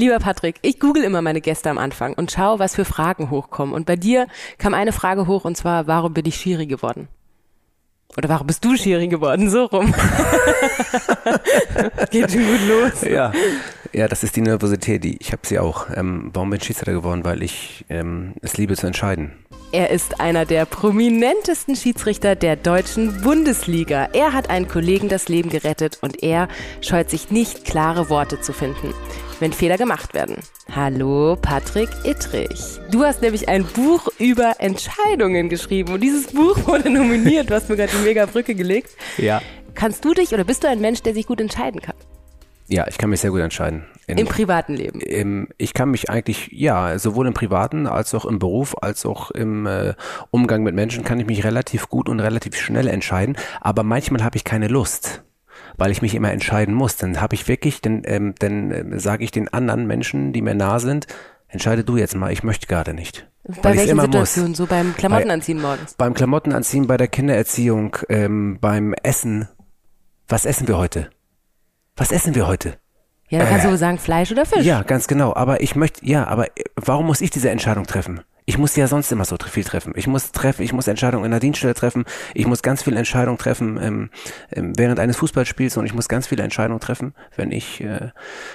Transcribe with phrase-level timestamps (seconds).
[0.00, 3.74] Lieber Patrick, ich google immer meine Gäste am Anfang und schaue, was für Fragen hochkommen.
[3.74, 7.08] Und bei dir kam eine Frage hoch und zwar, warum bin ich Schiri geworden?
[8.16, 9.50] Oder warum bist du Schiri geworden?
[9.50, 9.92] So rum.
[12.10, 13.02] Geht schon gut los.
[13.02, 13.30] Ja,
[13.92, 15.88] ja, das ist die Nervosität, die ich habe sie auch.
[15.94, 17.22] Ähm, warum bin ich Schiedsrichter geworden?
[17.26, 19.32] Weil ich ähm, es liebe zu entscheiden.
[19.72, 24.08] Er ist einer der prominentesten Schiedsrichter der deutschen Bundesliga.
[24.12, 26.48] Er hat einen Kollegen das Leben gerettet und er
[26.80, 28.92] scheut sich nicht, klare Worte zu finden,
[29.38, 30.38] wenn Fehler gemacht werden.
[30.74, 32.80] Hallo, Patrick Ittrich.
[32.90, 37.48] Du hast nämlich ein Buch über Entscheidungen geschrieben und dieses Buch wurde nominiert.
[37.48, 38.90] Du hast mir gerade die mega Brücke gelegt.
[39.18, 39.40] Ja.
[39.76, 41.94] Kannst du dich oder bist du ein Mensch, der sich gut entscheiden kann?
[42.70, 43.84] Ja, ich kann mich sehr gut entscheiden.
[44.06, 45.00] In, Im privaten Leben?
[45.00, 49.32] Im, ich kann mich eigentlich, ja, sowohl im privaten als auch im Beruf, als auch
[49.32, 49.94] im äh,
[50.30, 53.36] Umgang mit Menschen kann ich mich relativ gut und relativ schnell entscheiden.
[53.60, 55.22] Aber manchmal habe ich keine Lust
[55.76, 56.96] weil ich mich immer entscheiden muss.
[56.96, 60.54] Dann habe ich wirklich, dann, ähm, dann äh, sage ich den anderen Menschen, die mir
[60.54, 61.06] nah sind,
[61.48, 63.26] entscheide du jetzt mal, ich möchte gerade nicht.
[63.62, 64.54] Bei welchen Situationen?
[64.54, 65.94] So beim Klamottenanziehen morgens?
[65.94, 69.48] Beim Klamottenanziehen, bei der Kindererziehung, ähm, beim Essen.
[70.28, 71.10] Was essen wir heute?
[72.00, 72.78] Was essen wir heute?
[73.28, 74.64] Ja, dann kannst äh, du sagen Fleisch oder Fisch.
[74.64, 75.34] Ja, ganz genau.
[75.34, 78.22] Aber ich möchte, ja, aber warum muss ich diese Entscheidung treffen?
[78.46, 79.92] Ich muss ja sonst immer so viel treffen.
[79.94, 82.06] Ich muss treffen, ich muss Entscheidungen in der Dienststelle treffen.
[82.32, 84.10] Ich muss ganz viele Entscheidungen treffen ähm,
[84.50, 88.12] ähm, während eines Fußballspiels und ich muss ganz viele Entscheidungen treffen, wenn ich äh,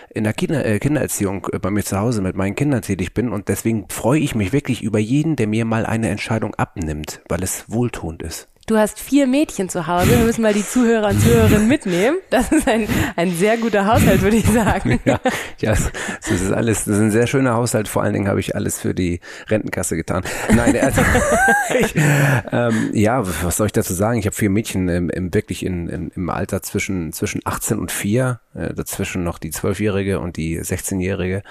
[0.10, 3.30] in der Kinder, äh, Kindererziehung äh, bei mir zu Hause mit meinen Kindern tätig bin.
[3.30, 7.44] Und deswegen freue ich mich wirklich über jeden, der mir mal eine Entscheidung abnimmt, weil
[7.44, 8.50] es wohltuend ist.
[8.68, 10.10] Du hast vier Mädchen zu Hause.
[10.10, 12.18] Wir müssen mal die Zuhörer und Zuhörerinnen mitnehmen.
[12.32, 15.00] Das ist ein, ein sehr guter Haushalt, würde ich sagen.
[15.06, 15.20] Ja,
[15.60, 17.88] ja das ist alles, das ist ein sehr schöner Haushalt.
[17.88, 20.24] Vor allen Dingen habe ich alles für die Rentenkasse getan.
[20.50, 21.02] Nein, also,
[21.80, 24.18] ich, ähm, ja, was soll ich dazu sagen?
[24.18, 27.92] Ich habe vier Mädchen im, im wirklich in, in, im Alter zwischen, zwischen 18 und
[27.92, 31.44] 4, äh, dazwischen noch die Zwölfjährige und die 16-Jährige.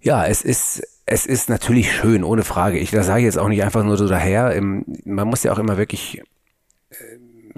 [0.00, 2.78] Ja, es ist, es ist natürlich schön, ohne Frage.
[2.78, 4.58] Ich das sage ich jetzt auch nicht einfach nur so daher.
[4.60, 6.22] Man muss ja auch immer wirklich
[6.90, 6.94] äh,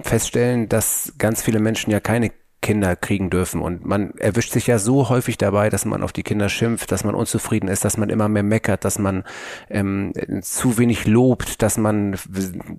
[0.01, 2.31] feststellen, dass ganz viele Menschen ja keine
[2.65, 3.61] Kinder kriegen dürfen.
[3.61, 7.03] Und man erwischt sich ja so häufig dabei, dass man auf die Kinder schimpft, dass
[7.03, 9.23] man unzufrieden ist, dass man immer mehr meckert, dass man
[9.69, 12.17] ähm, zu wenig lobt, dass man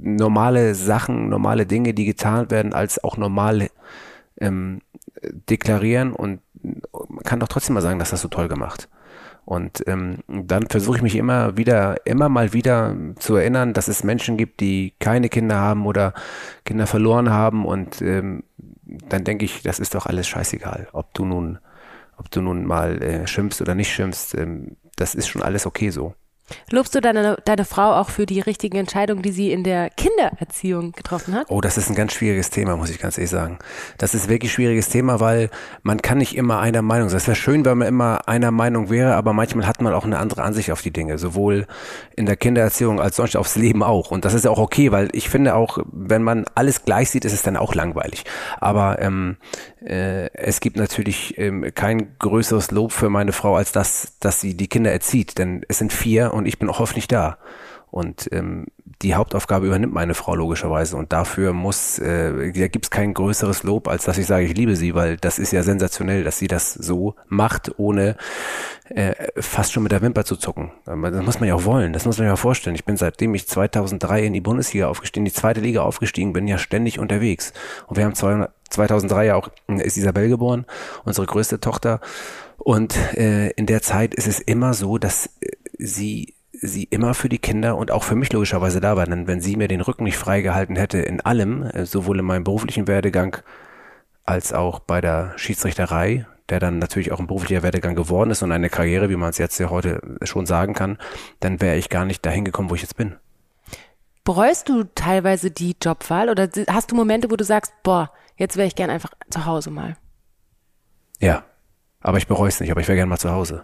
[0.00, 3.68] normale Sachen, normale Dinge, die getan werden, als auch normal
[4.40, 4.80] ähm,
[5.48, 6.12] deklarieren.
[6.12, 8.88] Und man kann doch trotzdem mal sagen, dass das so toll gemacht.
[9.46, 14.02] Und ähm, dann versuche ich mich immer wieder, immer mal wieder zu erinnern, dass es
[14.02, 16.14] Menschen gibt, die keine Kinder haben oder
[16.64, 17.64] Kinder verloren haben.
[17.64, 18.42] Und ähm,
[19.08, 21.60] dann denke ich, das ist doch alles scheißegal, ob du nun,
[22.16, 24.34] ob du nun mal äh, schimpfst oder nicht schimpfst.
[24.34, 26.14] Ähm, das ist schon alles okay so.
[26.70, 30.92] Lobst du deine, deine Frau auch für die richtigen Entscheidungen, die sie in der Kindererziehung
[30.92, 31.46] getroffen hat?
[31.48, 33.58] Oh, das ist ein ganz schwieriges Thema, muss ich ganz ehrlich sagen.
[33.98, 35.50] Das ist wirklich ein schwieriges Thema, weil
[35.82, 37.18] man kann nicht immer einer Meinung sein.
[37.18, 40.18] Es wäre schön, wenn man immer einer Meinung wäre, aber manchmal hat man auch eine
[40.18, 41.66] andere Ansicht auf die Dinge, sowohl
[42.14, 44.10] in der Kindererziehung als sonst aufs Leben auch.
[44.10, 47.24] Und das ist ja auch okay, weil ich finde auch, wenn man alles gleich sieht,
[47.24, 48.24] ist es dann auch langweilig.
[48.60, 49.36] Aber ähm,
[49.84, 54.56] äh, es gibt natürlich ähm, kein größeres Lob für meine Frau als das, dass sie
[54.56, 57.38] die Kinder erzieht, denn es sind vier und ich bin auch hoffentlich da.
[57.90, 58.66] Und ähm,
[59.02, 63.62] die Hauptaufgabe übernimmt meine Frau logischerweise und dafür muss, äh, da gibt es kein größeres
[63.62, 66.48] Lob, als dass ich sage, ich liebe sie, weil das ist ja sensationell, dass sie
[66.48, 68.16] das so macht, ohne
[68.88, 70.72] äh, fast schon mit der Wimper zu zucken.
[70.84, 72.76] Das muss man ja auch wollen, das muss man ja auch vorstellen.
[72.76, 76.58] Ich bin seitdem ich 2003 in die Bundesliga aufgestiegen, die zweite Liga aufgestiegen bin, ja
[76.58, 77.52] ständig unterwegs.
[77.86, 80.66] Und wir haben 200, 2003 ja auch, ist Isabel geboren,
[81.04, 82.00] unsere größte Tochter.
[82.58, 87.28] Und äh, in der Zeit ist es immer so, dass äh, sie sie immer für
[87.28, 89.06] die Kinder und auch für mich logischerweise da war.
[89.06, 92.44] Denn wenn sie mir den Rücken nicht freigehalten hätte in allem, äh, sowohl in meinem
[92.44, 93.38] beruflichen Werdegang
[94.24, 98.52] als auch bei der Schiedsrichterei, der dann natürlich auch ein beruflicher Werdegang geworden ist und
[98.52, 100.98] eine Karriere, wie man es jetzt ja heute schon sagen kann,
[101.40, 103.16] dann wäre ich gar nicht dahin gekommen, wo ich jetzt bin.
[104.24, 108.66] Bereust du teilweise die Jobwahl oder hast du Momente, wo du sagst, boah, jetzt wäre
[108.66, 109.96] ich gern einfach zu Hause mal?
[111.20, 111.44] Ja,
[112.00, 113.62] aber ich bereue es nicht, aber ich wäre gern mal zu Hause.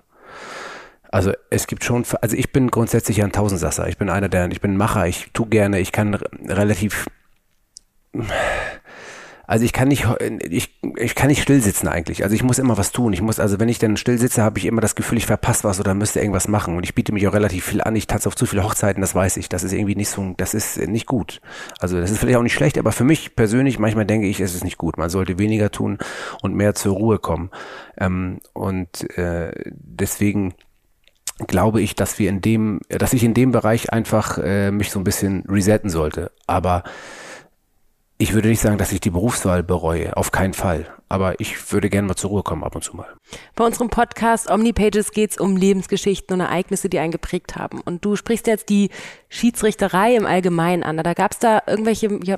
[1.13, 3.87] Also es gibt schon, also ich bin grundsätzlich ein Tausendsasser.
[3.87, 7.07] Ich bin einer der, ich bin Macher, ich tu gerne, ich kann relativ
[9.47, 10.07] also ich kann nicht,
[10.49, 12.23] ich, ich kann nicht still sitzen eigentlich.
[12.23, 13.13] Also ich muss immer was tun.
[13.13, 15.65] Ich muss, also wenn ich dann still sitze, habe ich immer das Gefühl, ich verpasse
[15.65, 16.75] was oder müsste irgendwas machen.
[16.75, 17.95] Und ich biete mich auch relativ viel an.
[17.95, 19.51] Ich tanze auf zu viele Hochzeiten, das weiß ich.
[19.51, 21.43] Das ist irgendwie nicht so, das ist nicht gut.
[21.81, 24.55] Also das ist vielleicht auch nicht schlecht, aber für mich persönlich, manchmal denke ich, es
[24.55, 24.97] ist nicht gut.
[24.97, 25.99] Man sollte weniger tun
[26.41, 27.51] und mehr zur Ruhe kommen.
[27.99, 30.55] Ähm, und äh, deswegen
[31.39, 35.01] glaube ich, dass wir in dem, dass ich in dem Bereich einfach äh, mich so
[35.01, 36.31] ein bisschen resetten sollte.
[36.47, 36.85] Aber
[38.23, 40.87] Ich würde nicht sagen, dass ich die Berufswahl bereue, auf keinen Fall.
[41.09, 43.09] Aber ich würde gerne mal zur Ruhe kommen ab und zu mal.
[43.57, 47.81] Bei unserem Podcast Omnipages geht es um Lebensgeschichten und Ereignisse, die einen geprägt haben.
[47.81, 48.91] Und du sprichst jetzt die
[49.29, 50.99] Schiedsrichterei im Allgemeinen an.
[50.99, 52.37] Da gab es da irgendwelche ja,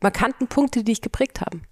[0.00, 1.62] markanten Punkte, die dich geprägt haben?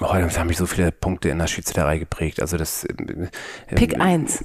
[0.00, 2.40] Oh, das haben mich so viele Punkte in der Schiedsrichterei geprägt.
[2.40, 2.86] Also das.
[2.88, 3.28] Ähm,
[3.74, 4.44] Pick ähm, eins.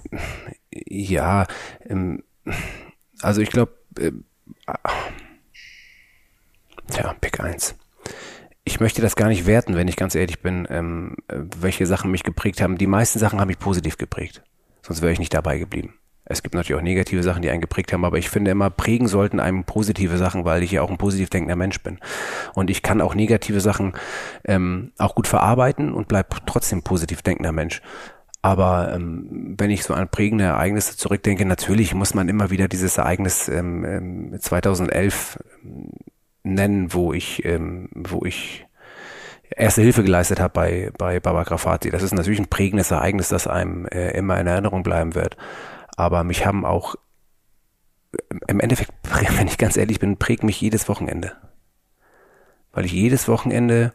[0.71, 1.47] Ja,
[1.87, 2.23] ähm,
[3.21, 3.73] also ich glaube.
[3.99, 4.11] Äh,
[6.89, 7.75] tja, Pick eins
[8.65, 12.23] ich möchte das gar nicht werten, wenn ich ganz ehrlich bin, ähm, welche Sachen mich
[12.23, 12.77] geprägt haben.
[12.77, 14.41] Die meisten Sachen haben mich positiv geprägt.
[14.81, 15.95] Sonst wäre ich nicht dabei geblieben.
[16.25, 19.07] Es gibt natürlich auch negative Sachen, die einen geprägt haben, aber ich finde immer, prägen
[19.07, 21.99] sollten einem positive Sachen, weil ich ja auch ein positiv denkender Mensch bin.
[22.53, 23.93] Und ich kann auch negative Sachen
[24.45, 27.81] ähm, auch gut verarbeiten und bleib trotzdem positiv denkender Mensch.
[28.41, 32.97] Aber ähm, wenn ich so an prägende Ereignisse zurückdenke, natürlich muss man immer wieder dieses
[32.97, 35.89] Ereignis ähm, 2011 ähm,
[36.43, 38.65] nennen, wo ich, ähm, wo ich
[39.55, 41.89] erste Hilfe geleistet habe bei, bei Baba Grafati.
[41.89, 45.37] Das ist natürlich ein prägendes Ereignis, das einem äh, immer in Erinnerung bleiben wird.
[45.95, 46.95] Aber mich haben auch,
[48.47, 48.91] im Endeffekt,
[49.37, 51.33] wenn ich ganz ehrlich bin, prägt mich jedes Wochenende.
[52.71, 53.93] Weil ich jedes Wochenende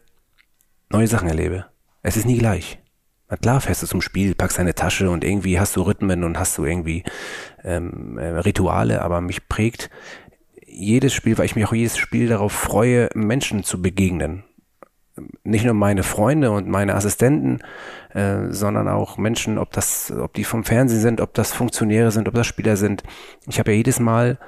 [0.91, 1.67] neue Sachen erlebe.
[2.03, 2.79] Es ist nie gleich.
[3.29, 6.39] Na klar, fährst du zum Spiel, packst deine Tasche und irgendwie hast du Rhythmen und
[6.39, 7.05] hast du irgendwie
[7.63, 9.91] ähm, äh, Rituale, aber mich prägt
[10.67, 14.45] jedes Spiel, weil ich mich auch jedes Spiel darauf freue, Menschen zu begegnen.
[15.45, 17.61] Nicht nur meine Freunde und meine Assistenten,
[18.15, 22.29] äh, sondern auch Menschen, ob das, ob die vom Fernsehen sind, ob das Funktionäre sind,
[22.29, 23.03] ob das Spieler sind.
[23.47, 24.39] Ich habe ja jedes Mal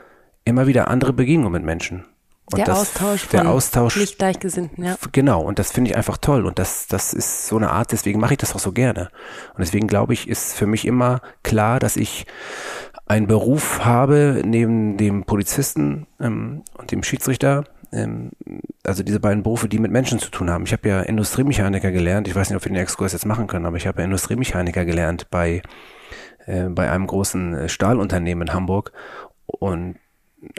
[0.44, 2.04] immer wieder andere Begegnungen mit Menschen.
[2.52, 4.96] Und der das, Austausch der Austausch, nicht Gleichgesinnten, ja.
[5.12, 6.46] Genau, und das finde ich einfach toll.
[6.46, 9.10] Und das, das ist so eine Art, deswegen mache ich das auch so gerne.
[9.54, 12.26] Und deswegen glaube ich, ist für mich immer klar, dass ich
[13.06, 18.30] einen Beruf habe neben dem Polizisten ähm, und dem Schiedsrichter, ähm,
[18.84, 20.64] also diese beiden Berufe, die mit Menschen zu tun haben.
[20.64, 22.28] Ich habe ja Industriemechaniker gelernt.
[22.28, 24.84] Ich weiß nicht, ob wir den Exkurs jetzt machen können, aber ich habe ja Industriemechaniker
[24.84, 25.62] gelernt bei,
[26.46, 28.92] äh, bei einem großen äh, Stahlunternehmen in Hamburg
[29.46, 29.96] und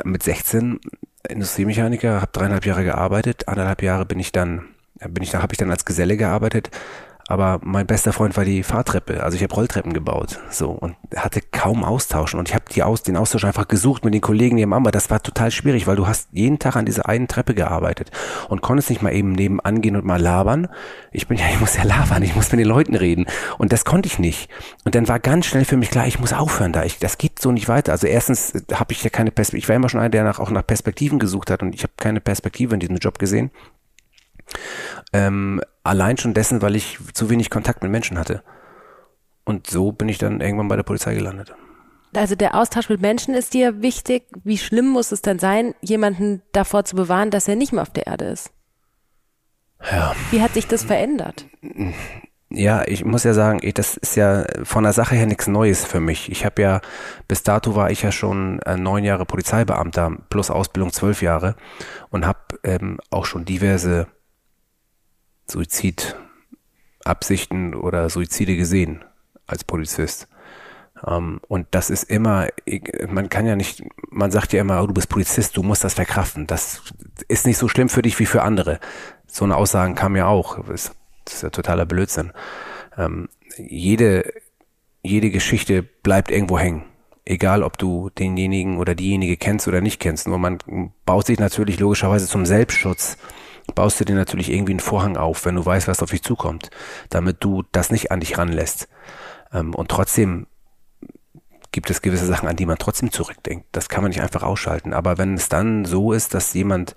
[0.03, 0.79] mit 16
[1.27, 4.65] Industriemechaniker, habe dreieinhalb Jahre gearbeitet, anderthalb Jahre bin ich dann,
[5.09, 6.69] bin ich da, habe ich dann als Geselle gearbeitet
[7.31, 9.23] aber mein bester Freund war die Fahrtreppe.
[9.23, 13.03] Also ich habe Rolltreppen gebaut, so und hatte kaum Austauschen und ich habe die aus
[13.03, 16.07] den Austausch einfach gesucht mit den Kollegen nebenan, aber das war total schwierig, weil du
[16.07, 18.11] hast jeden Tag an dieser einen Treppe gearbeitet
[18.49, 20.67] und konntest nicht mal eben nebenan gehen und mal labern.
[21.13, 23.25] Ich bin ja, ich muss ja labern, ich muss mit den Leuten reden
[23.57, 24.49] und das konnte ich nicht.
[24.83, 26.83] Und dann war ganz schnell für mich klar, ich muss aufhören da.
[26.83, 27.93] Ich, das geht so nicht weiter.
[27.93, 29.63] Also erstens habe ich ja keine Perspektive.
[29.63, 31.93] Ich war immer schon einer, der nach, auch nach Perspektiven gesucht hat und ich habe
[31.95, 33.51] keine Perspektive in diesem Job gesehen.
[35.13, 38.43] Ähm, allein schon dessen, weil ich zu wenig Kontakt mit Menschen hatte.
[39.43, 41.53] Und so bin ich dann irgendwann bei der Polizei gelandet.
[42.15, 44.23] Also der Austausch mit Menschen ist dir wichtig.
[44.43, 47.89] Wie schlimm muss es denn sein, jemanden davor zu bewahren, dass er nicht mehr auf
[47.89, 48.51] der Erde ist?
[49.89, 50.13] Ja.
[50.29, 51.45] Wie hat sich das verändert?
[52.49, 56.01] Ja, ich muss ja sagen, das ist ja von der Sache her nichts Neues für
[56.01, 56.29] mich.
[56.29, 56.81] Ich habe ja,
[57.27, 61.55] bis dato war ich ja schon äh, neun Jahre Polizeibeamter plus Ausbildung zwölf Jahre
[62.09, 64.07] und habe ähm, auch schon diverse
[65.49, 69.03] Suizidabsichten oder Suizide gesehen
[69.47, 70.27] als Polizist.
[71.03, 72.49] Um, ähm, und das ist immer,
[73.07, 75.95] man kann ja nicht, man sagt ja immer, oh, du bist Polizist, du musst das
[75.95, 76.45] verkraften.
[76.45, 76.83] Das
[77.27, 78.79] ist nicht so schlimm für dich wie für andere.
[79.25, 80.63] So eine Aussagen kam ja auch.
[80.67, 80.91] Das
[81.27, 82.33] ist ja totaler Blödsinn.
[82.95, 84.31] Um, ähm, jede,
[85.01, 86.83] jede Geschichte bleibt irgendwo hängen.
[87.25, 90.27] Egal, ob du denjenigen oder diejenige kennst oder nicht kennst.
[90.27, 90.59] Nur man
[91.05, 93.17] baut sich natürlich logischerweise zum Selbstschutz
[93.75, 96.69] baust du dir natürlich irgendwie einen Vorhang auf, wenn du weißt, was auf dich zukommt,
[97.09, 98.87] damit du das nicht an dich ranlässt.
[99.53, 100.47] Ähm, und trotzdem
[101.71, 103.67] gibt es gewisse Sachen, an die man trotzdem zurückdenkt.
[103.71, 104.93] Das kann man nicht einfach ausschalten.
[104.93, 106.95] Aber wenn es dann so ist, dass jemand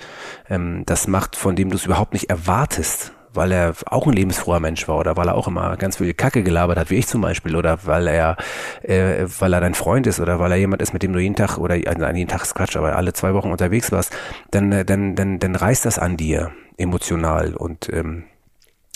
[0.48, 4.60] ähm, das macht, von dem du es überhaupt nicht erwartest, weil er auch ein lebensfroher
[4.60, 7.20] Mensch war oder weil er auch immer ganz viel Kacke gelabert hat, wie ich zum
[7.20, 8.36] Beispiel, oder weil er,
[8.82, 11.36] äh, weil er dein Freund ist oder weil er jemand ist, mit dem du jeden
[11.36, 14.16] Tag oder also jeden Tag ist Quatsch, aber alle zwei Wochen unterwegs warst,
[14.50, 18.24] dann, äh, dann, dann, dann reißt das an dir emotional und ähm,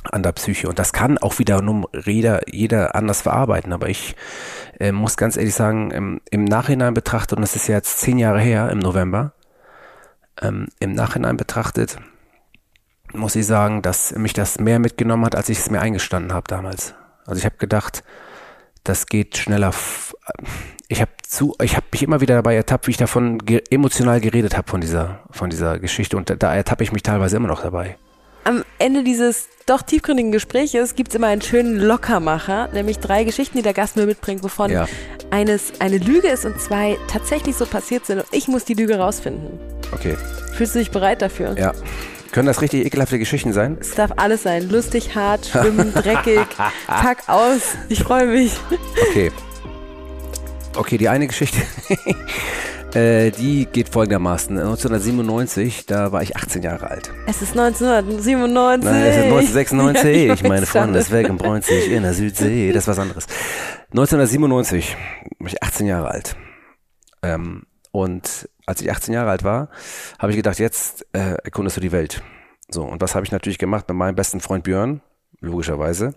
[0.05, 0.69] an der Psyche.
[0.69, 3.73] Und das kann auch wiederum jeder, jeder anders verarbeiten.
[3.73, 4.15] Aber ich
[4.79, 8.19] äh, muss ganz ehrlich sagen, im, im Nachhinein betrachtet, und das ist ja jetzt zehn
[8.19, 9.33] Jahre her im November,
[10.41, 11.99] ähm, im Nachhinein betrachtet,
[13.19, 16.47] muss ich sagen, dass mich das mehr mitgenommen hat, als ich es mir eingestanden habe
[16.49, 16.95] damals.
[17.27, 18.03] Also ich habe gedacht,
[18.85, 19.75] das geht schneller.
[20.89, 24.21] Ich habe zu, ich habe mich immer wieder dabei ertappt, wie ich davon ge emotional
[24.21, 27.49] geredet habe von dieser, von dieser Geschichte und da, da ertappe ich mich teilweise immer
[27.49, 27.99] noch dabei.
[28.45, 33.59] Am Ende dieses doch tiefgründigen Gespräches gibt es immer einen schönen Lockermacher, nämlich drei Geschichten,
[33.59, 34.89] die der Gast mir mitbringt, wovon ja.
[35.31, 38.97] eines eine Lüge ist und zwei tatsächlich so passiert sind und ich muss die Lüge
[38.99, 39.61] rausfinden.
[39.93, 40.17] Okay.
[40.55, 41.59] Fühlst du dich bereit dafür?
[41.59, 41.75] Ja.
[42.33, 43.79] Können das richtig ekelhafte Geschichten sein?
[43.81, 44.69] Es darf alles sein.
[44.69, 46.47] Lustig, hart, schwimmen, dreckig.
[46.87, 47.61] Pack aus.
[47.89, 48.53] Ich freue mich.
[49.11, 49.31] Okay.
[50.77, 51.59] Okay, die eine Geschichte,
[52.95, 54.57] äh, die geht folgendermaßen.
[54.57, 57.11] 1997, da war ich 18 Jahre alt.
[57.27, 58.85] Es ist 1997.
[58.89, 59.23] Nein, es ist
[59.73, 61.29] 1996, Ja, ich meine Freunde, das schade.
[61.29, 63.27] Weg Bräunzig in der Südsee, das ist was anderes.
[63.91, 64.97] 1997
[65.41, 66.37] war ich 18 Jahre alt.
[67.25, 69.69] Ähm, und als ich 18 Jahre alt war,
[70.19, 72.23] habe ich gedacht, jetzt äh, erkundest du die Welt.
[72.71, 75.01] So, und was habe ich natürlich gemacht mit meinem besten Freund Björn,
[75.41, 76.15] logischerweise,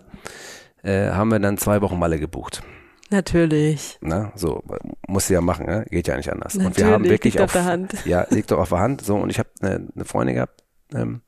[0.82, 2.62] äh, haben wir dann zwei Wochen Malle gebucht.
[3.10, 3.98] Natürlich.
[4.00, 4.62] Na, so,
[5.06, 5.84] musst du ja machen, ne?
[5.90, 6.54] geht ja nicht anders.
[6.54, 8.06] und wir Natürlich, haben wirklich liegt auf, auf der Hand.
[8.06, 9.02] Ja, liegt doch auf der Hand.
[9.02, 10.62] So, und ich habe eine, eine Freundin gehabt.
[10.94, 11.20] Ähm,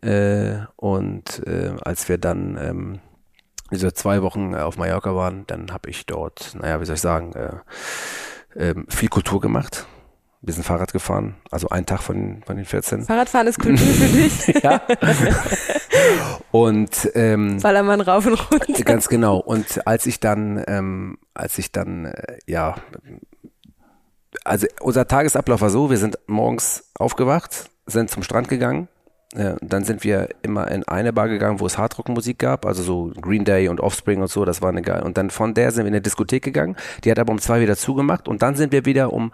[0.00, 3.00] äh, und äh, als wir dann ähm,
[3.72, 7.00] diese zwei Wochen äh, auf Mallorca waren, dann habe ich dort, naja, wie soll ich
[7.00, 7.56] sagen, äh,
[8.56, 9.86] ähm, viel Kultur gemacht.
[10.42, 13.04] Wir sind Fahrrad gefahren, also ein Tag von, von den 14.
[13.04, 14.06] Fahrradfahren ist Kultur für
[14.54, 14.62] dich.
[14.62, 14.80] Ja.
[16.52, 18.84] und ähm, Ballermann rauf und runter.
[18.84, 19.38] Ganz genau.
[19.38, 22.76] Und als ich dann, ähm, als ich dann, äh, ja,
[24.44, 28.88] also unser Tagesablauf war so, wir sind morgens aufgewacht, sind zum Strand gegangen,
[29.60, 33.44] dann sind wir immer in eine Bar gegangen, wo es Hardrock-Musik gab, also so Green
[33.44, 35.02] Day und Offspring und so, das war eine geil.
[35.02, 36.74] Und dann von der sind wir in eine Diskothek gegangen,
[37.04, 39.32] die hat aber um zwei wieder zugemacht und dann sind wir wieder um,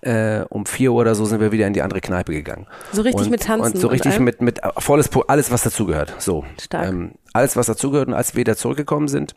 [0.00, 2.66] äh, um vier Uhr oder so sind wir wieder in die andere Kneipe gegangen.
[2.92, 4.24] So richtig und, mit Tanzen Und so und richtig allem?
[4.24, 6.14] mit, mit äh, volles, Po- alles was dazugehört.
[6.18, 6.44] So.
[6.58, 6.88] Stark.
[6.88, 9.34] Ähm, alles was dazugehört und als wir wieder zurückgekommen sind,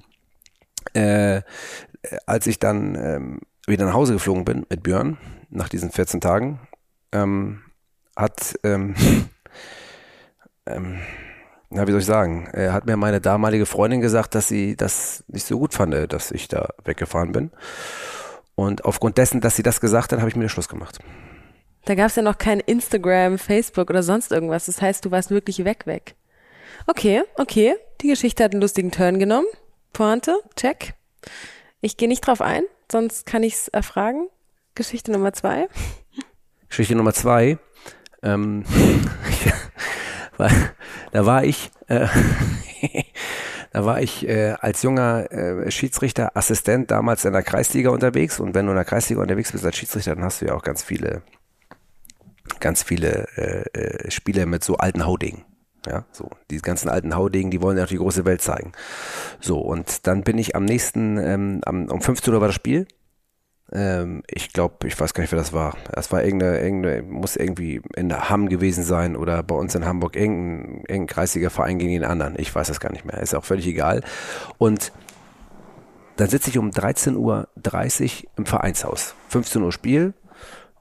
[0.93, 1.41] äh,
[2.25, 5.17] als ich dann ähm, wieder nach Hause geflogen bin mit Björn,
[5.49, 6.59] nach diesen 14 Tagen,
[7.11, 7.61] ähm,
[8.15, 8.95] hat, ähm,
[10.65, 10.99] ähm,
[11.69, 15.23] na, wie soll ich sagen, äh, hat mir meine damalige Freundin gesagt, dass sie das
[15.27, 17.51] nicht so gut fand, dass ich da weggefahren bin.
[18.55, 20.99] Und aufgrund dessen, dass sie das gesagt hat, habe ich mir den Schluss gemacht.
[21.85, 24.65] Da gab es ja noch kein Instagram, Facebook oder sonst irgendwas.
[24.65, 26.15] Das heißt, du warst wirklich weg, weg.
[26.87, 27.75] Okay, okay.
[28.01, 29.47] Die Geschichte hat einen lustigen Turn genommen.
[29.93, 30.93] Pointe, check.
[31.81, 34.27] Ich gehe nicht drauf ein, sonst kann ich es erfragen.
[34.73, 35.67] Geschichte Nummer zwei.
[36.69, 37.57] Geschichte Nummer zwei.
[38.23, 38.65] Ähm,
[40.37, 40.49] war,
[41.11, 42.07] da war ich, äh,
[43.71, 48.39] da war ich äh, als junger äh, Schiedsrichter, Assistent damals in der Kreisliga unterwegs.
[48.39, 50.63] Und wenn du in der Kreisliga unterwegs bist als Schiedsrichter, dann hast du ja auch
[50.63, 51.21] ganz viele,
[52.59, 55.45] ganz viele äh, äh, Spiele mit so alten Haudingen.
[55.87, 58.71] Ja, so die ganzen alten Haudegen, die wollen ja auch die große Welt zeigen.
[59.39, 62.87] So und dann bin ich am nächsten, ähm, am, um 15 Uhr war das Spiel
[63.71, 65.75] ähm, ich glaube, ich weiß gar nicht, wer das war.
[65.91, 70.15] Das war irgendeine, irgendeine, muss irgendwie in Hamm gewesen sein oder bei uns in Hamburg
[70.15, 72.35] irgendein, irgendein kreisiger Verein gegen den anderen.
[72.37, 73.19] Ich weiß das gar nicht mehr.
[73.19, 74.01] Ist auch völlig egal.
[74.57, 74.91] Und
[76.17, 77.47] dann sitze ich um 13.30 Uhr
[78.37, 79.15] im Vereinshaus.
[79.29, 80.13] 15 Uhr Spiel,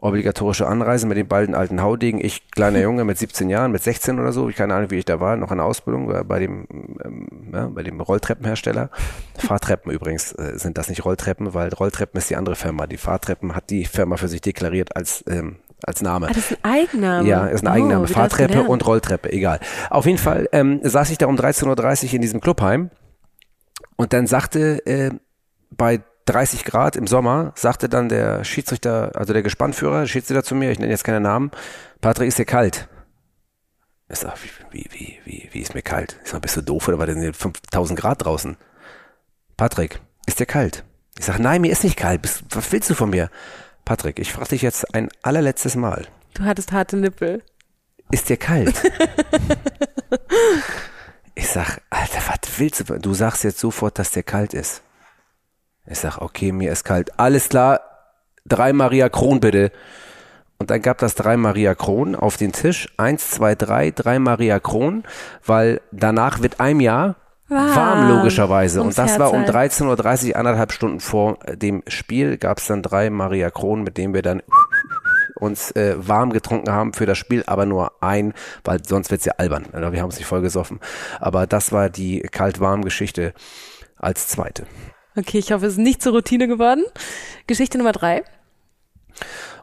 [0.04, 2.24] obligatorische Anreise mit den beiden alten Haudegen.
[2.24, 5.04] Ich, kleiner Junge mit 17 Jahren, mit 16 oder so, ich keine Ahnung, wie ich
[5.04, 6.66] da war, noch in der Ausbildung äh, bei dem,
[7.04, 8.90] ähm, ja, bei dem Rolltreppenhersteller.
[9.38, 12.86] Fahrtreppen übrigens äh, sind das nicht Rolltreppen, weil Rolltreppen ist die andere Firma.
[12.86, 16.26] Die Fahrtreppen hat die Firma für sich deklariert als, ähm, als Name.
[16.26, 17.28] Ah, das ist ein Eigenname.
[17.28, 18.04] Ja, ist ein Oh, Eigenname.
[18.04, 19.58] was Fahrtreppe und Rolltreppe, egal.
[19.90, 22.90] Auf jeden Fall ähm, saß ich da um 13.30 Uhr in diesem Clubheim
[23.96, 25.10] und dann sagte äh,
[25.70, 30.54] bei 30 Grad im Sommer, sagte dann der Schiedsrichter, also der Gespannführer, der Schiedsrichter zu
[30.54, 31.50] mir, ich nenne jetzt keine Namen,
[32.00, 32.88] Patrick, ist dir kalt?
[34.08, 34.34] Ich sag,
[34.70, 36.20] wie, wie, wie, wie, ist mir kalt?
[36.24, 38.56] Ich sag, bist du doof oder war denn hier 5000 Grad draußen?
[39.56, 40.84] Patrick, ist dir kalt?
[41.18, 42.20] Ich sag, nein, mir ist nicht kalt.
[42.50, 43.30] Was willst du von mir?
[43.84, 46.06] Patrick, ich frage dich jetzt ein allerletztes Mal.
[46.34, 47.42] Du hattest harte Nippel.
[48.10, 48.74] Ist dir kalt?
[51.34, 52.98] ich sag, Alter, was willst du?
[52.98, 54.82] Du sagst jetzt sofort, dass dir kalt ist.
[55.86, 57.18] Ich sag, okay, mir ist kalt.
[57.18, 57.80] Alles klar,
[58.46, 59.70] drei Maria Kron bitte.
[60.58, 62.88] Und dann gab das drei Maria Kron auf den Tisch.
[62.96, 65.04] Eins, zwei, drei, drei Maria Kron,
[65.44, 67.16] weil danach wird einem Jahr
[67.48, 68.08] warm, Warm.
[68.08, 68.82] logischerweise.
[68.82, 72.82] Und das war um Herz 13.30 Uhr, anderthalb Stunden vor dem Spiel, gab es dann
[72.82, 74.42] drei Maria Kron, mit denen wir dann
[75.38, 79.34] uns äh, warm getrunken haben für das Spiel, aber nur ein, weil sonst wird's ja
[79.36, 79.66] albern.
[79.72, 80.80] Also wir haben es nicht voll gesoffen.
[81.20, 83.34] Aber das war die kalt-warm-Geschichte
[83.96, 84.64] als zweite.
[85.16, 86.84] Okay, ich hoffe, es ist nicht zur Routine geworden.
[87.46, 88.24] Geschichte Nummer drei.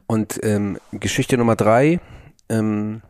[0.07, 1.99] Und ähm, Geschichte Nummer drei,
[2.49, 3.01] ähm,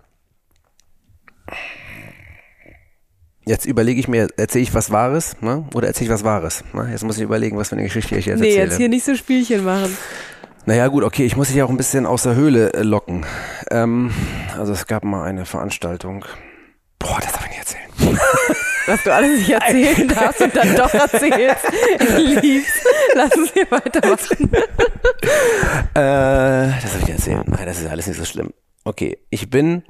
[3.46, 5.66] jetzt überlege ich mir, erzähle ich was Wahres ne?
[5.74, 6.64] oder erzähle ich was Wahres?
[6.74, 6.90] Ne?
[6.92, 8.66] Jetzt muss ich überlegen, was für eine Geschichte ich jetzt Nee, erzähle.
[8.66, 9.96] jetzt hier nicht so Spielchen machen.
[10.66, 13.26] Naja gut, okay, ich muss dich auch ein bisschen aus der Höhle äh, locken.
[13.72, 14.12] Ähm,
[14.58, 16.24] also es gab mal eine Veranstaltung.
[17.00, 18.20] Boah, das darf ich nicht erzählen.
[18.88, 21.66] Was du alles nicht erzählen darfst und dann doch erzählst.
[22.00, 22.84] Ich lieb's.
[23.16, 24.52] Lass uns hier weitermachen.
[25.94, 27.44] Äh, das soll ich erzählen.
[27.46, 28.54] Nein, das ist alles nicht so schlimm.
[28.84, 29.84] Okay, ich bin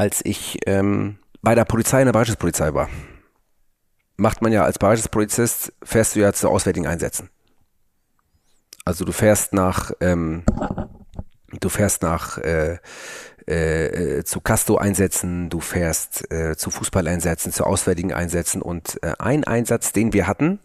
[0.00, 2.88] als ich ähm, bei der Polizei in der Bereitschaftspolizei war.
[4.16, 7.28] Macht man ja als Bereitschaftspolizist, fährst du ja zu auswärtigen Einsätzen.
[8.86, 10.44] Also du fährst nach, ähm,
[11.60, 12.78] du fährst nach äh,
[13.48, 19.44] äh, äh zu Casto-Einsätzen, du fährst äh, zu Fußballeinsätzen, zu auswärtigen Einsätzen und äh, ein
[19.44, 20.60] Einsatz, den wir hatten,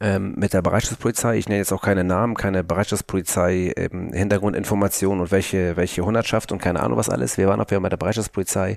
[0.00, 1.36] ähm, mit der Bereitschaftspolizei.
[1.36, 6.60] Ich nenne jetzt auch keine Namen, keine Bereitschaftspolizei, ähm, Hintergrundinformationen und welche, welche Hundertschaft und
[6.60, 7.38] keine Ahnung was alles.
[7.38, 8.76] Wir waren auch wieder bei der Bereitschaftspolizei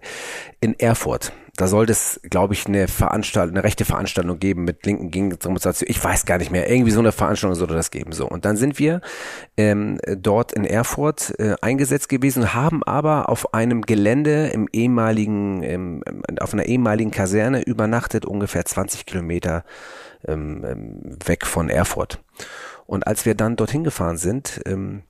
[0.61, 1.33] in Erfurt.
[1.57, 5.89] Da sollte es, glaube ich, eine Veranstaltung, eine rechte Veranstaltung geben mit linken Gegendemonstration.
[5.89, 6.69] Ich weiß gar nicht mehr.
[6.69, 8.11] Irgendwie so eine Veranstaltung sollte das geben.
[8.11, 8.27] So.
[8.27, 9.01] Und dann sind wir
[9.57, 16.03] ähm, dort in Erfurt äh, eingesetzt gewesen, haben aber auf einem Gelände im ehemaligen, im,
[16.39, 19.65] auf einer ehemaligen Kaserne übernachtet, ungefähr 20 Kilometer
[20.27, 22.21] ähm, ähm, weg von Erfurt.
[22.85, 25.01] Und als wir dann dorthin gefahren sind, ähm,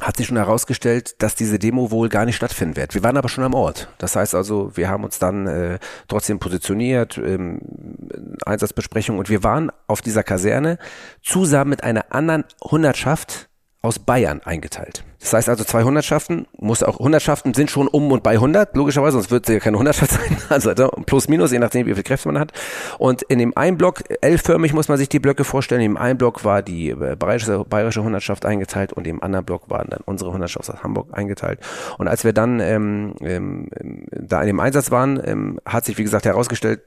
[0.00, 2.94] hat sich schon herausgestellt, dass diese Demo wohl gar nicht stattfinden wird.
[2.94, 3.88] Wir waren aber schon am Ort.
[3.98, 7.60] Das heißt also, wir haben uns dann äh, trotzdem positioniert, ähm,
[8.44, 10.78] Einsatzbesprechung und wir waren auf dieser Kaserne
[11.22, 13.48] zusammen mit einer anderen Hundertschaft
[13.82, 15.04] aus Bayern eingeteilt.
[15.18, 19.12] Das heißt also zwei Hundertschaften, muss auch Hundertschaften sind schon um und bei 100, logischerweise,
[19.12, 20.72] sonst wird es ja keine Hundertschaft sein, also
[21.06, 22.52] plus minus, je nachdem, wie viel Kräfte man hat.
[22.98, 26.16] Und in dem einen Block, L-förmig muss man sich die Blöcke vorstellen, in dem einen
[26.16, 30.32] Block war die äh, bayerische, bayerische Hundertschaft eingeteilt und im anderen Block waren dann unsere
[30.32, 31.60] Hundertschaft aus Hamburg eingeteilt.
[31.98, 33.68] Und als wir dann ähm, ähm,
[34.10, 36.82] da in dem Einsatz waren, ähm, hat sich, wie gesagt, herausgestellt,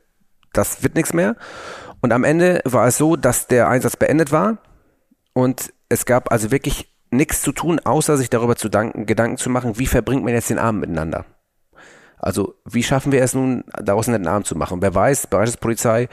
[0.53, 1.35] das wird nichts mehr.
[2.01, 4.57] Und am Ende war es so, dass der Einsatz beendet war
[5.33, 9.49] und es gab also wirklich nichts zu tun, außer sich darüber zu danken, Gedanken zu
[9.49, 11.25] machen, wie verbringt man jetzt den Abend miteinander.
[12.17, 14.81] Also wie schaffen wir es nun, daraus einen Abend zu machen?
[14.81, 16.09] Wer weiß, Bereichspolizei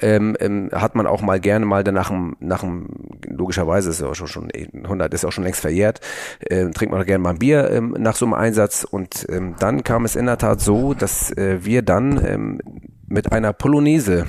[0.00, 2.88] ähm, ähm, hat man auch mal gerne mal danach nach dem,
[3.26, 6.00] logischerweise ist ja auch schon, schon 100 ist auch schon längst verjährt,
[6.40, 9.54] äh, trinkt man auch gerne mal ein Bier ähm, nach so einem Einsatz und ähm,
[9.58, 12.60] dann kam es in der Tat so, dass äh, wir dann ähm,
[13.06, 14.24] mit einer Polonaise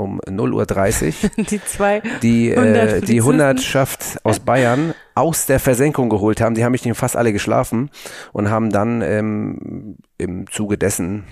[0.00, 6.40] um 0.30 Uhr die, zwei die, äh, die Hundertschaft aus Bayern aus der Versenkung geholt
[6.40, 6.54] haben.
[6.54, 7.90] Die haben mich fast alle geschlafen
[8.32, 11.24] und haben dann ähm, im Zuge dessen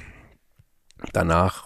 [1.13, 1.65] danach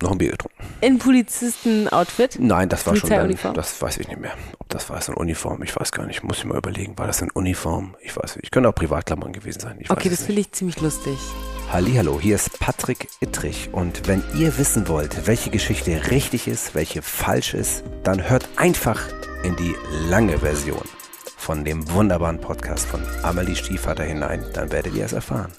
[0.00, 0.62] noch ein Bier getrunken.
[0.80, 2.38] In Polizisten-Outfit?
[2.38, 4.34] Nein, das war schon dann, das weiß ich nicht mehr.
[4.58, 6.22] Ob das war so eine Uniform, ich weiß gar nicht.
[6.22, 7.96] Muss ich mal überlegen, war das eine Uniform?
[8.00, 8.44] Ich weiß nicht.
[8.44, 9.76] Ich könnte auch Privatklammern gewesen sein.
[9.80, 11.18] Ich okay, das finde ich ziemlich lustig.
[11.70, 17.02] Hallo, hier ist Patrick Ittrich und wenn ihr wissen wollt, welche Geschichte richtig ist, welche
[17.02, 19.02] falsch ist, dann hört einfach
[19.44, 19.74] in die
[20.08, 20.82] lange Version
[21.36, 25.52] von dem wunderbaren Podcast von Amelie Stiefvater hinein, dann werdet ihr es erfahren.